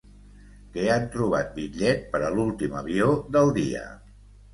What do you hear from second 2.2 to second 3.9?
a l'últim avió del dia.